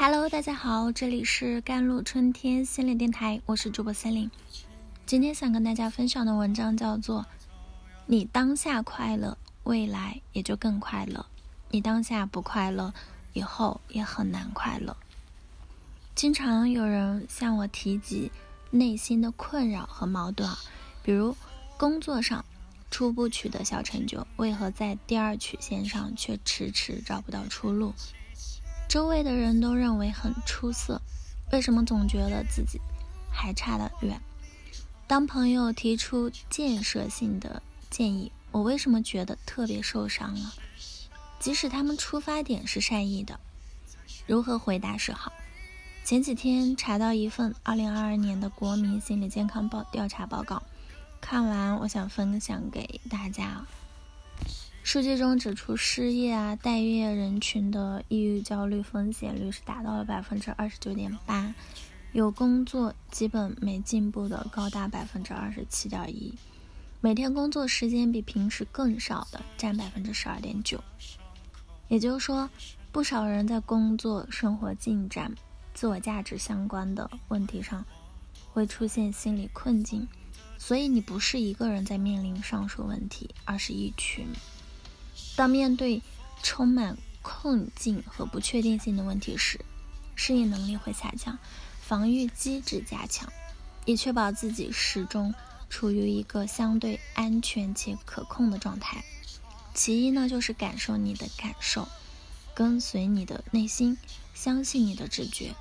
[0.00, 4.30] Hello，大家好，这里是甘露春天心灵电台，我是主播森林。
[5.04, 7.22] 今天想跟大家分享的文章叫做
[8.06, 11.26] 《你当下快乐，未来也就更快乐；
[11.70, 12.94] 你当下不快乐，
[13.32, 14.92] 以后也很难快乐》。
[16.14, 18.30] 经常有人向我提及
[18.70, 20.48] 内心的困扰和矛盾，
[21.02, 21.36] 比如
[21.76, 22.44] 工作上
[22.88, 27.92] 初步取得小成就，为何在第二曲线上却迟迟找不到出路？
[28.88, 31.02] 周围的人都认为很出色，
[31.52, 32.80] 为什么总觉得自己
[33.30, 34.18] 还差得远？
[35.06, 40.52] 当朋友提出建设性的建议，我为什么觉得特别受伤呢？
[41.38, 43.38] 即使他们出发点是善意的，
[44.26, 45.32] 如何回答是好？
[46.02, 50.62] 前几天查到一份2022年的国民心理健康报调查报告，
[51.20, 53.66] 看完我想分享给大家。
[54.88, 61.54] 数据中指出，失业啊、待业人群的抑郁焦虑风险率是达到了百分之二十九点八，
[62.12, 66.32] 有工作基本没进步的高达百分之二十七点一，
[67.02, 70.82] 每天工作时间比平时更少的占百分之十二点九。
[71.88, 72.48] 也就是说，
[72.90, 75.30] 不少人在工作、生活进展、
[75.74, 77.84] 自我价值相关的问题上
[78.54, 80.08] 会出现心理困境。
[80.56, 84.26] 所以，你不是一个人在面临上述问题，而是一群。
[85.36, 86.02] 当面对
[86.42, 89.60] 充满困境和不确定性的问题时，
[90.16, 91.38] 适应能力会下降，
[91.80, 93.32] 防御机制加强，
[93.84, 95.34] 以确保自己始终
[95.68, 99.04] 处于一个相对安全且可控的状态。
[99.74, 101.86] 其一呢，就是感受你的感受，
[102.54, 103.96] 跟随你的内心，
[104.34, 105.54] 相信你的直觉。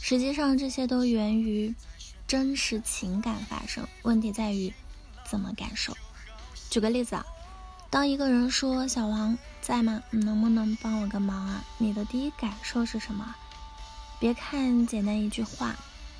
[0.00, 1.74] 实际上，这些都源于
[2.26, 3.86] 真实情感发生。
[4.02, 4.72] 问题在于
[5.30, 5.96] 怎么感受。
[6.70, 7.24] 举个例子啊。
[7.90, 10.02] 当一个人说“小王在吗？
[10.10, 13.34] 你能不能帮我个忙啊？”你的第一感受是什么？
[14.20, 15.74] 别看简单一句话，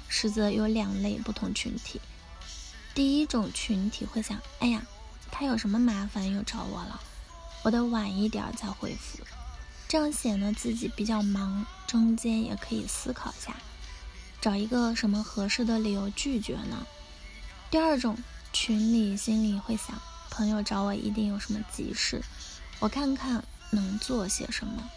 [0.08, 2.00] 实则有两类不同群体。
[2.94, 4.82] 第一种群体会想：“哎呀，
[5.30, 6.98] 他有什么麻烦又找我了？
[7.62, 9.18] 我得晚一点再回复，
[9.86, 11.66] 这样显得自己比较忙。
[11.86, 13.54] 中间也可以思考一下，
[14.40, 16.86] 找一个什么合适的理由拒绝呢？”
[17.70, 18.16] 第二种
[18.54, 20.00] 群里心里会想。
[20.30, 22.22] 朋友找我一定有什么急事，
[22.80, 24.88] 我看看能做些什么。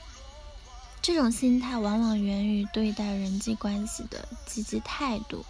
[1.01, 5.43] 这种心态往往源于对待人际关系的积极态度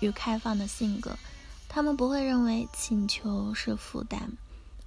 [0.00, 1.16] 与开放的性格。
[1.68, 4.30] 他们不会认为请求是负担，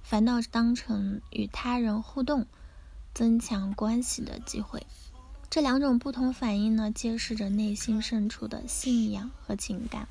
[0.02, 2.46] 反倒当成与他人互动、
[3.14, 4.84] 增强关系的机会。
[5.48, 10.08] 这两种不同反应呢，揭示着内心深处的信仰和情感。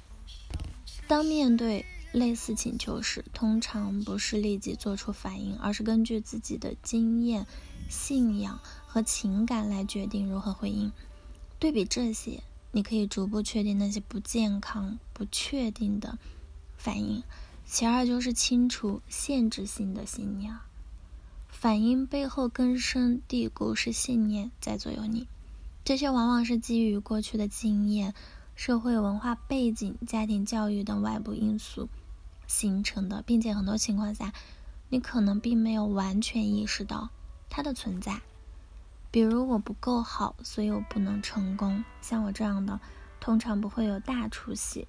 [1.08, 1.86] 当面对。
[2.12, 7.46] 类似请求时，通常不是立即做出反应，而是根据自己的经验、
[7.88, 10.92] 信仰和情感来决定如何回应。
[11.60, 16.18] 对比这些，你可以逐步确定那些不健康、不确定的
[16.78, 17.22] 反应。
[17.66, 20.58] 其二就是清除限制性的信念，
[21.48, 25.28] 反应背后根深蒂固是信念在左右你，
[25.86, 28.16] 这些往往是基于过去的经验。
[28.56, 31.88] 社会文化背景、家庭教育等外部因素
[32.50, 34.34] 形成的，并且很多情况下，
[34.90, 37.10] 你可能并没有完全意识到
[37.50, 38.20] 它的存在。
[39.10, 41.86] 比如，我不够好，所以我不能成功。
[42.02, 42.82] 像我这样的，
[43.22, 44.86] 通常不会有大出息。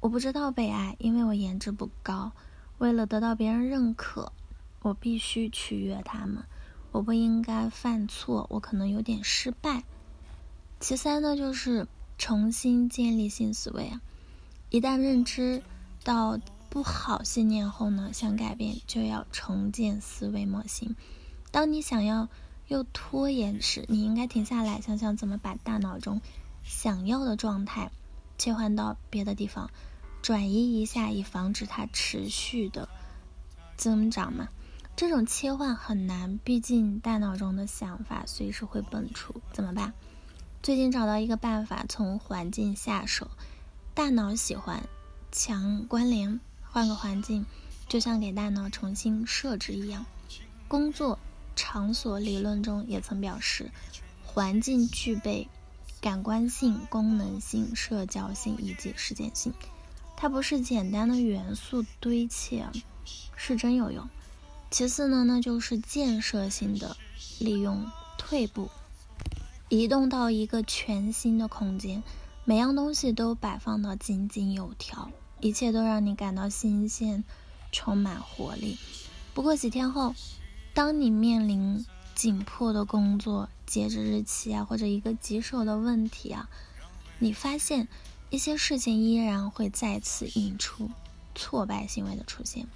[0.00, 2.32] 我不知道被爱，因为我颜值不高。
[2.78, 4.32] 为了得到别人认可，
[4.80, 6.44] 我必须取悦他们。
[6.92, 9.84] 我不应该犯错，我可能有点失败。
[10.80, 11.86] 其三呢，就是。
[12.22, 14.02] 重新建立新思维啊！
[14.68, 15.62] 一旦认知
[16.04, 16.38] 到
[16.70, 20.94] 不好信念后呢，想改变就要重建思维模型。
[21.50, 22.28] 当你想要
[22.68, 26.22] 又拖延时，你应该停下来想想怎么把大脑中
[26.62, 27.90] 想要的状态
[28.38, 29.68] 切换到别的地方，
[30.22, 32.88] 转移一下，以防止它持续的
[33.76, 34.48] 增长嘛。
[34.94, 39.92] 这种切换很难，毕竟大脑中的想法随时会蹦出，怎么办？
[40.62, 43.28] 最近找到一个办法，从环境下手。
[43.92, 44.84] 大脑喜欢
[45.32, 46.38] 强关联，
[46.72, 47.44] 换个环境，
[47.88, 50.06] 就像给大脑重新设置一样。
[50.68, 51.18] 工作
[51.56, 53.70] 场所理论中也曾表示，
[54.24, 55.48] 环境具备
[56.00, 59.52] 感官性、功能性、社交性以及事件性。
[60.16, 62.62] 它不是简单的元素堆砌，
[63.36, 64.08] 是真有用。
[64.70, 66.96] 其次呢，那就是建设性的
[67.40, 68.70] 利用退步。
[69.68, 72.02] 移动到一个全新的空间，
[72.44, 77.24] 每样东西都摆放的井井有条，一切都让你感到新鲜，
[77.72, 78.78] 充满活力。
[79.32, 80.14] 不过几天后，
[80.74, 86.50] 当你面临紧迫的工作、截止日期啊，或者一个棘手的问题啊，
[87.18, 87.88] 你发现
[88.28, 90.90] 一些事情依然会再次引出
[91.34, 92.66] 挫败行为的出现，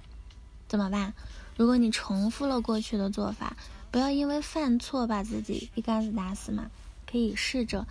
[0.67, 1.13] 怎么办？
[1.55, 3.55] 如果你重复了过去的做法，
[3.91, 6.71] 不要因为犯错把自己一竿子打死嘛，
[7.09, 7.87] 可以试着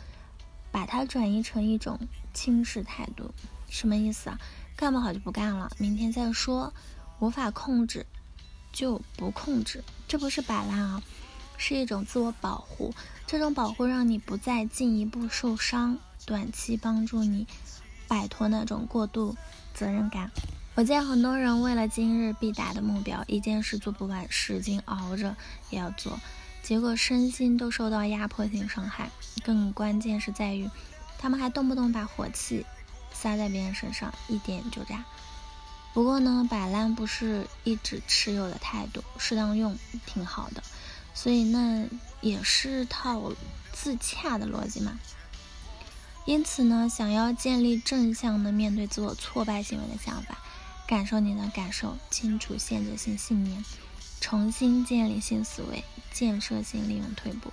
[0.72, 2.00] 把它转移成一种
[2.32, 3.30] 轻视态度。
[3.70, 4.38] 什么意思啊？
[4.76, 6.72] 干不好就不干了，明天再说。
[7.20, 8.04] 无法控制
[8.72, 11.02] 就不控制，这不是摆烂啊。
[11.56, 12.92] 是一种自我保护，
[13.26, 17.46] 这种保护让你不再进一步受伤，短期帮助你
[18.08, 19.36] 摆脱那种过度
[19.72, 20.30] 责任感。
[20.74, 25.36] 我见很多人为了今日必达的目标，一件事做不完，使劲熬着
[25.70, 26.18] 也要做，
[26.64, 29.08] 结果身心都受到压迫性伤害。
[29.44, 30.68] 更关键是在于，
[31.16, 32.66] 他们还动不动把火气
[33.14, 35.02] 撒在别人身上，一点就炸。
[35.94, 40.62] 不过呢，摆烂不是一直持有的态度，适当用挺好的。
[41.14, 41.86] 所以那
[42.20, 43.32] 也是套
[43.72, 44.98] 自洽的逻辑嘛。
[46.26, 50.38] 因此呢，想要建立正向的面对自我挫败行为的想法，
[50.86, 53.64] 感受你的感受，清除限制性信念，
[54.20, 57.52] 重新建立新思维，建设性利用退步，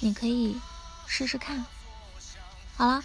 [0.00, 0.56] 你可以
[1.06, 1.64] 试试看。
[2.76, 3.04] 好了，